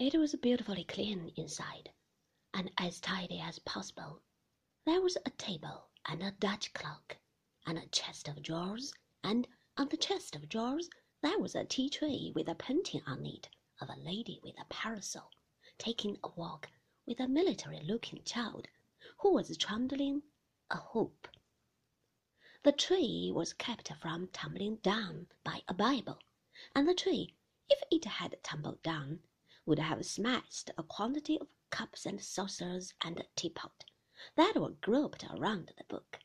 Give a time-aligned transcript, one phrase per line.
[0.00, 1.92] It was beautifully clean inside,
[2.54, 4.22] and as tidy as possible.
[4.86, 7.18] There was a table and a Dutch clock,
[7.66, 10.88] and a chest of drawers, and on the chest of drawers
[11.20, 13.48] there was a tea tray with a painting on it
[13.80, 15.32] of a lady with a parasol,
[15.78, 16.70] taking a walk
[17.04, 18.68] with a military-looking child
[19.18, 20.22] who was trundling
[20.70, 21.26] a hoop.
[22.62, 26.20] The tray was kept from tumbling down by a Bible,
[26.72, 27.34] and the tray,
[27.68, 29.24] if it had tumbled down,
[29.68, 33.84] would have smashed a quantity of cups and saucers and teapot
[34.34, 36.20] that were grouped around the book.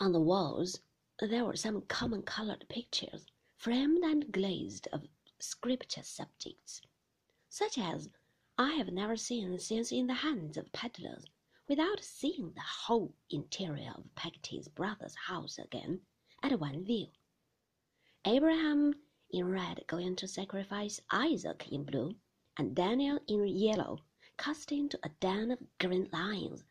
[0.00, 0.80] On the walls
[1.20, 3.24] there were some common colored pictures,
[3.56, 5.06] framed and glazed of
[5.38, 6.82] scripture subjects,
[7.48, 8.08] such as
[8.58, 11.24] I have never seen since in the hands of peddlers,
[11.68, 16.00] without seeing the whole interior of Peggotty's brother's house again
[16.42, 17.06] at one view.
[18.24, 18.94] Abraham
[19.30, 22.16] in red going to sacrifice Isaac in blue,
[22.56, 23.98] and Daniel in yellow
[24.38, 26.64] cast into a den of green lions,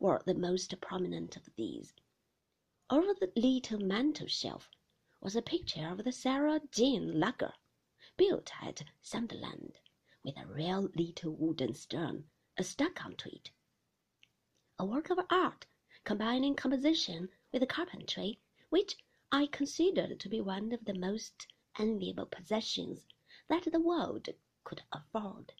[0.00, 1.92] were the most prominent of these.
[2.88, 4.70] Over the little mantel shelf
[5.20, 7.52] was a picture of the Sarah Jane lugger,
[8.16, 9.78] built at Sunderland,
[10.24, 13.50] with a real little wooden stern a stuck onto it.
[14.78, 15.66] A work of art
[16.04, 18.40] combining composition with carpentry,
[18.70, 18.96] which
[19.30, 23.06] I considered to be one of the most enviable possessions
[23.48, 24.28] that the world
[24.64, 25.52] could afford.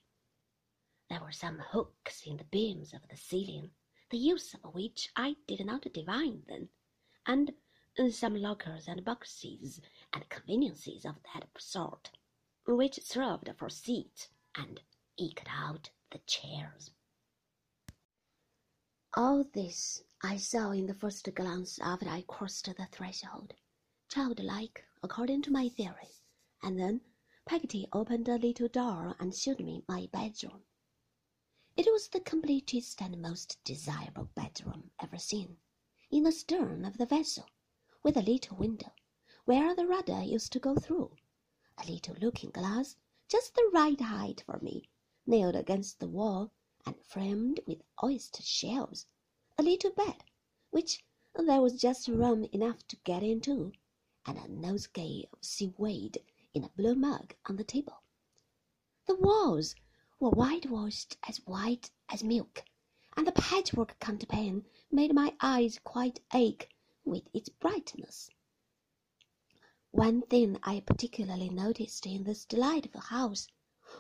[1.09, 3.71] There were some hooks in the beams of the ceiling,
[4.11, 6.69] the use of which I did not divine then,
[7.27, 7.55] and
[7.99, 9.81] uh, some lockers and boxes
[10.13, 12.11] and conveniences of that sort,
[12.67, 14.81] which served for seats and
[15.17, 16.91] eked out the chairs.
[19.15, 23.55] All this I saw in the first glance after I crossed the threshold,
[24.09, 26.09] childlike according to my theory,
[26.63, 27.01] and then
[27.45, 30.63] Peggotty opened a little door and showed me my bedroom.
[31.77, 35.59] It was the completest and most desirable bedroom ever seen,
[36.11, 37.47] in the stern of the vessel,
[38.03, 38.93] with a little window,
[39.45, 41.17] where the rudder used to go through,
[41.77, 42.97] a little looking-glass,
[43.29, 44.89] just the right height for me,
[45.27, 46.53] nailed against the wall,
[46.87, 49.07] and framed with oyster shells,
[49.59, 50.25] a little bed,
[50.71, 51.05] which
[51.35, 53.73] there was just room enough to get into,
[54.27, 56.19] and a nosegay of seaweed
[56.53, 58.03] in a blue mug on the table.
[59.07, 59.77] The walls
[60.19, 62.65] were whitewashed as white as milk,
[63.17, 66.69] and the patchwork counterpane made my eyes quite ache
[67.05, 68.29] with its brightness.
[69.93, 73.47] One thing I particularly noticed in this delightful house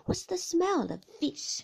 [0.06, 1.62] was the smell of fish,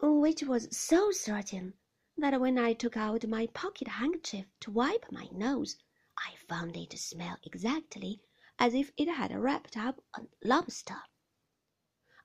[0.00, 1.74] which was so certain
[2.16, 5.76] that when I took out my pocket handkerchief to wipe my nose,
[6.16, 8.22] I found it smell exactly
[8.56, 11.02] as if it had wrapped up a lobster.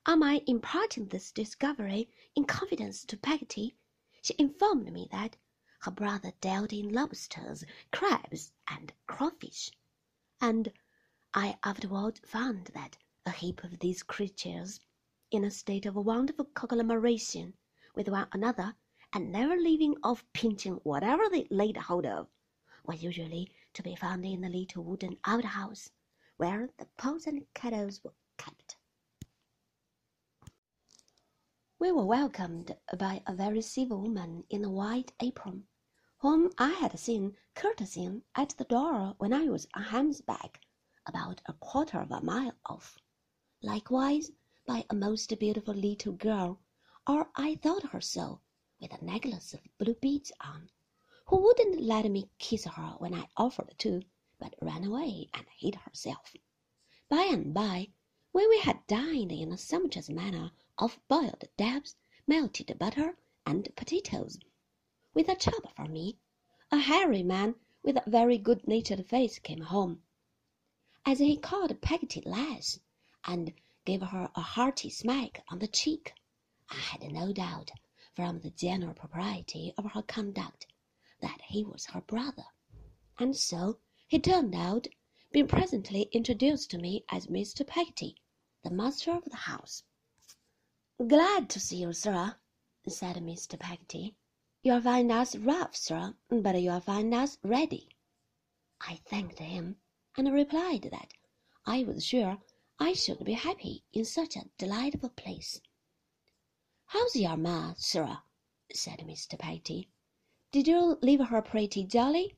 [0.06, 3.74] On my imparting this discovery in confidence to Peggotty,
[4.22, 5.38] she informed me that
[5.80, 9.72] her brother dealt in lobsters, crabs, and crawfish,
[10.40, 10.72] and
[11.34, 12.96] I afterward found that
[13.26, 14.78] a heap of these creatures,
[15.32, 17.56] in a state of wonderful conglomeration
[17.96, 18.76] with one another,
[19.12, 22.28] and never leaving off pinching whatever they laid hold of,
[22.84, 25.90] were usually to be found in the little wooden outhouse
[26.36, 28.76] where the pots and kettles were kept.
[31.78, 35.66] We were welcomed by a very civil woman in a white apron,
[36.18, 40.60] whom I had seen courtesying at the door when I was on Ham's back,
[41.06, 42.98] about a quarter of a mile off.
[43.62, 44.30] Likewise
[44.66, 46.60] by a most beautiful little girl,
[47.06, 48.40] or I thought her so,
[48.80, 50.70] with a necklace of blue beads on,
[51.30, 54.02] who wouldn't let me kiss her when I offered to,
[54.40, 56.34] but ran away and hid herself.
[57.08, 57.90] By and by,
[58.32, 61.94] when we had dined in a sumptuous manner off boiled dabs,
[62.26, 64.40] melted butter, and potatoes,
[65.14, 66.18] with a chop for me,
[66.72, 67.54] a hairy man
[67.84, 70.02] with a very good-natured face came home.
[71.06, 72.80] As he called Peggotty lass,
[73.24, 73.54] and
[73.84, 76.12] gave her a hearty smack on the cheek,
[76.68, 77.70] I had no doubt,
[78.16, 80.66] from the general propriety of her conduct,
[81.20, 82.46] that he was her brother,
[83.18, 84.88] and so he turned out,
[85.30, 87.66] being presently introduced to me as Mr.
[87.66, 88.16] Peggotty,
[88.62, 89.84] the master of the house.
[90.96, 92.36] "Glad to see you, sir,"
[92.88, 93.58] said Mr.
[93.58, 94.16] Peggotty.
[94.62, 97.90] "You'll find us rough, sir, but you'll find us ready."
[98.80, 99.78] I thanked him,
[100.16, 101.12] and replied that
[101.66, 102.42] I was sure
[102.78, 105.60] I should be happy in such a delightful place.
[106.86, 108.22] "How's your ma, sir?"
[108.72, 109.38] said Mr.
[109.38, 109.90] Peggotty.
[110.52, 112.34] "Did you leave her pretty jolly?"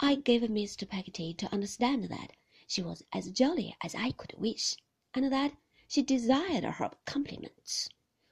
[0.00, 0.88] I gave Mr.
[0.88, 2.32] Peggotty to understand that
[2.66, 4.74] she was as jolly as I could wish,
[5.14, 5.56] and that
[5.86, 7.88] she desired her compliments,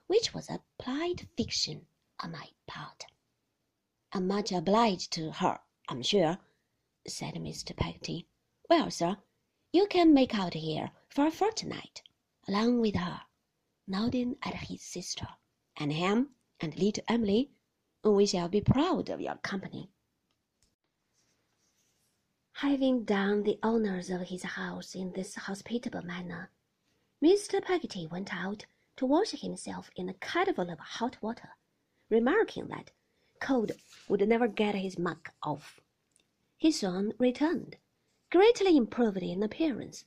[0.08, 1.86] which was a polite fiction
[2.18, 3.06] on my part.
[4.10, 6.40] I'm much obliged to her, I'm sure,
[7.06, 7.76] said Mr.
[7.76, 8.26] Peggotty.
[8.68, 9.18] Well, sir,
[9.72, 12.02] you can make out here for a fortnight,
[12.48, 13.22] along with her,
[13.86, 15.28] nodding at his sister,
[15.76, 17.52] and him and little Emily.
[18.06, 19.90] We shall be proud of your company.
[22.52, 26.52] Having done the honours of his house in this hospitable manner,
[27.20, 27.60] Mr.
[27.60, 28.66] Peggotty went out
[28.96, 31.56] to wash himself in a kettleful of hot water,
[32.08, 32.92] remarking that
[33.40, 33.72] cold
[34.08, 35.80] would never get his muck off.
[36.56, 37.76] He soon returned,
[38.30, 40.04] greatly improved in appearance,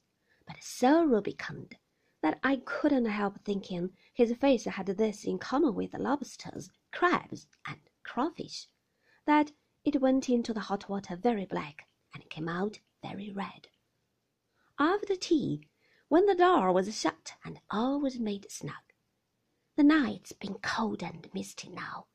[0.48, 1.76] but so rubicund
[2.22, 7.80] that I couldn't help thinking his face had this in common with lobsters, crabs, and
[8.10, 8.68] crawfish,
[9.26, 9.52] that
[9.86, 13.68] it went into the hot water very black and came out very red.
[14.80, 15.68] After tea,
[16.08, 18.94] when the door was shut and all was made snug,
[19.76, 22.08] the nights being cold and misty now,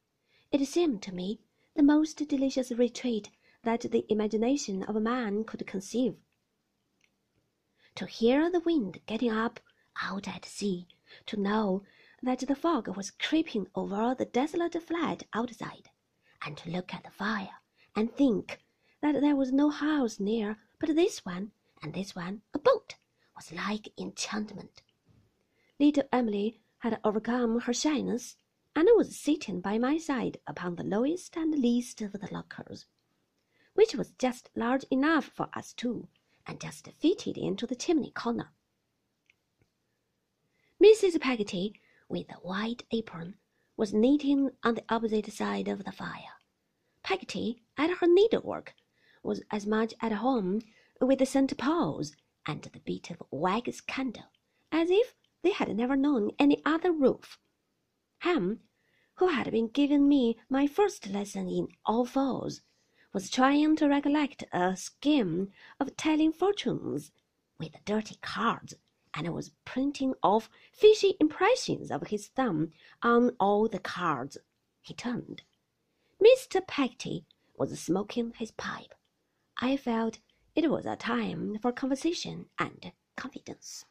[0.50, 1.41] it seemed to me
[1.76, 3.31] the most delicious retreat
[3.62, 6.17] that the imagination of a man could conceive.
[7.94, 9.61] To hear the wind getting up
[10.02, 10.88] out at sea,
[11.26, 11.85] to know
[12.25, 15.91] that the fog was creeping over the desolate flat outside,
[16.43, 17.61] and to look at the fire
[17.94, 18.61] and think
[19.03, 22.94] that there was no house near but this one, and this one a boat,
[23.37, 24.82] was like enchantment.
[25.79, 28.37] Little Emily had overcome her shyness,
[28.75, 32.87] and was sitting by my side upon the lowest and least of the lockers,
[33.75, 36.09] which was just large enough for us two,
[36.47, 38.50] and just fitted into the chimney corner.
[40.82, 41.21] Mrs.
[41.21, 43.34] Peggotty, with a white apron,
[43.76, 46.38] was knitting on the opposite side of the fire.
[47.02, 48.74] Peggotty, at her needlework,
[49.22, 50.60] was as much at home
[51.00, 51.56] with the St.
[51.56, 52.14] Paul's
[52.46, 54.30] and the bit of wax candle
[54.70, 57.38] as if they had never known any other roof.
[58.18, 58.60] Ham,
[59.16, 62.62] who had been giving me my first lesson in All Fours,
[63.12, 67.12] was trying to recollect a scheme of telling fortunes
[67.58, 68.74] with dirty cards
[69.14, 72.70] and was printing off fishy impressions of his thumb
[73.02, 74.37] on all the cards
[74.82, 75.43] he turned.
[76.22, 76.66] Mr.
[76.66, 77.25] Peggotty
[77.56, 78.94] was smoking his pipe.
[79.58, 80.19] I felt
[80.55, 83.84] it was a time for conversation and confidence.